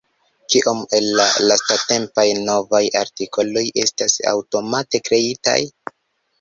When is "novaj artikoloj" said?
2.49-3.65